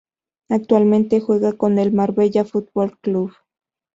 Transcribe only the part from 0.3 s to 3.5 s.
Actualmente juega en el Marbella Fútbol Club.